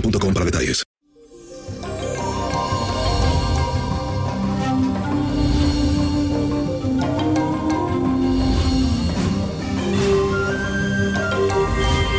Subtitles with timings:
[0.00, 0.84] para detalles.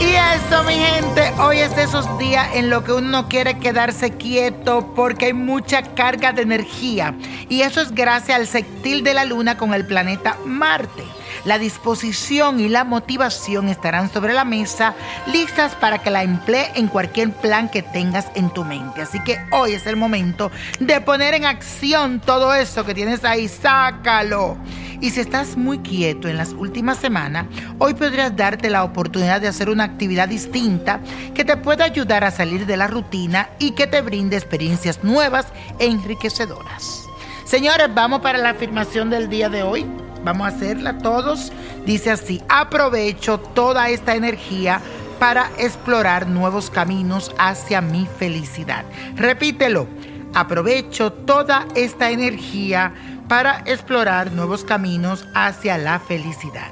[0.00, 3.58] Y eso, mi gente, hoy es de esos días en lo que uno no quiere
[3.58, 7.14] quedarse quieto porque hay mucha carga de energía.
[7.50, 11.02] Y eso es gracias al sextil de la luna con el planeta Marte.
[11.44, 14.94] La disposición y la motivación estarán sobre la mesa,
[15.26, 19.02] listas para que la emplee en cualquier plan que tengas en tu mente.
[19.02, 23.48] Así que hoy es el momento de poner en acción todo eso que tienes ahí,
[23.48, 24.56] sácalo.
[25.00, 27.46] Y si estás muy quieto en las últimas semanas,
[27.78, 31.00] hoy podrías darte la oportunidad de hacer una actividad distinta
[31.34, 35.46] que te pueda ayudar a salir de la rutina y que te brinde experiencias nuevas
[35.80, 37.09] e enriquecedoras.
[37.50, 39.84] Señores, vamos para la afirmación del día de hoy.
[40.22, 41.50] Vamos a hacerla todos.
[41.84, 44.80] Dice así, aprovecho toda esta energía
[45.18, 48.84] para explorar nuevos caminos hacia mi felicidad.
[49.16, 49.88] Repítelo,
[50.32, 52.94] aprovecho toda esta energía
[53.26, 56.70] para explorar nuevos caminos hacia la felicidad.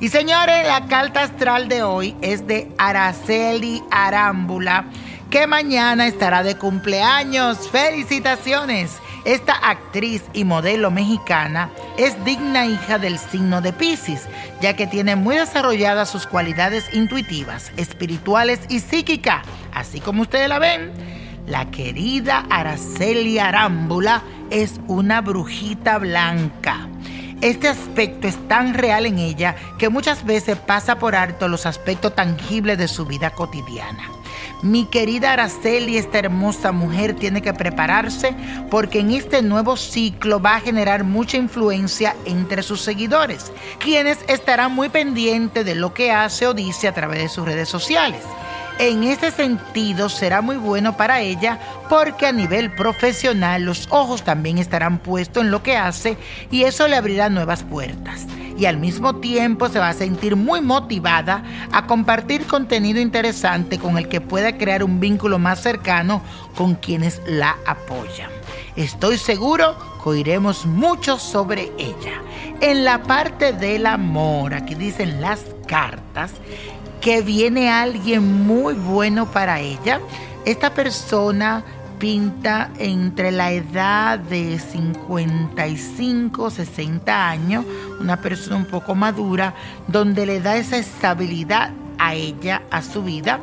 [0.00, 4.84] Y señores, la carta astral de hoy es de Araceli Arámbula,
[5.28, 7.68] que mañana estará de cumpleaños.
[7.68, 9.00] Felicitaciones.
[9.24, 14.26] Esta actriz y modelo mexicana es digna hija del signo de Pisces,
[14.60, 19.46] ya que tiene muy desarrolladas sus cualidades intuitivas, espirituales y psíquicas.
[19.72, 20.90] Así como ustedes la ven,
[21.46, 26.88] la querida Araceli Arámbula es una brujita blanca.
[27.40, 32.14] Este aspecto es tan real en ella que muchas veces pasa por alto los aspectos
[32.14, 34.21] tangibles de su vida cotidiana.
[34.62, 38.32] Mi querida Araceli, esta hermosa mujer tiene que prepararse
[38.70, 43.50] porque en este nuevo ciclo va a generar mucha influencia entre sus seguidores,
[43.80, 47.68] quienes estarán muy pendientes de lo que hace o dice a través de sus redes
[47.68, 48.20] sociales.
[48.78, 51.58] En este sentido será muy bueno para ella
[51.88, 56.16] porque a nivel profesional los ojos también estarán puestos en lo que hace
[56.52, 58.26] y eso le abrirá nuevas puertas.
[58.56, 63.98] Y al mismo tiempo se va a sentir muy motivada a compartir contenido interesante con
[63.98, 66.22] el que pueda crear un vínculo más cercano
[66.56, 68.30] con quienes la apoyan.
[68.76, 72.22] Estoy seguro que oiremos mucho sobre ella.
[72.60, 76.32] En la parte del amor, aquí dicen las cartas,
[77.00, 80.00] que viene alguien muy bueno para ella.
[80.44, 81.64] Esta persona
[82.02, 87.64] pinta entre la edad de 55, 60 años,
[88.00, 89.54] una persona un poco madura,
[89.86, 91.70] donde le da esa estabilidad
[92.00, 93.38] a ella, a su vida.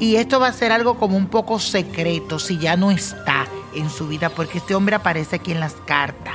[0.00, 3.46] Y esto va a ser algo como un poco secreto si ya no está
[3.76, 6.34] en su vida, porque este hombre aparece aquí en las cartas.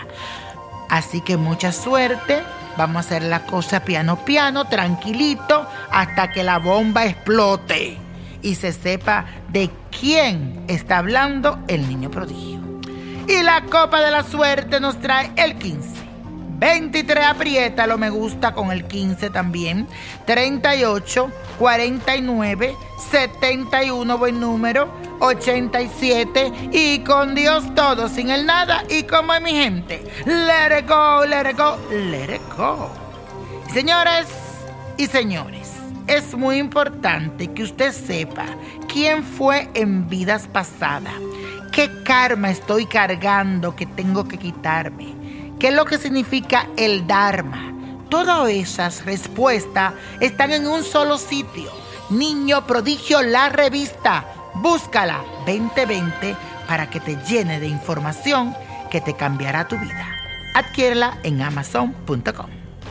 [0.88, 2.42] Así que mucha suerte.
[2.78, 8.05] Vamos a hacer la cosa piano piano, tranquilito, hasta que la bomba explote.
[8.46, 12.62] Y se sepa de quién está hablando el niño prodigio.
[13.28, 15.96] Y la copa de la suerte nos trae el 15.
[16.60, 19.88] 23 aprieta lo me gusta con el 15 también.
[20.28, 22.76] 38, 49,
[23.12, 29.54] 71 buen número, 87 y con Dios todo, sin el nada y como es mi
[29.54, 30.04] gente.
[30.26, 32.92] Let it go, let it go, let it go.
[33.74, 34.28] Señores
[34.98, 35.65] y señores,
[36.08, 38.46] es muy importante que usted sepa
[38.88, 41.14] quién fue en vidas pasadas,
[41.72, 45.16] qué karma estoy cargando que tengo que quitarme
[45.60, 47.74] ¿Qué es lo que significa el Dharma?
[48.10, 51.72] Todas esas respuestas están en un solo sitio.
[52.10, 54.26] Niño Prodigio, la revista.
[54.56, 56.36] Búscala 2020
[56.68, 58.56] para que te llene de información
[58.92, 60.08] que te cambiará tu vida.
[60.54, 62.65] Adquiérela en amazon.com.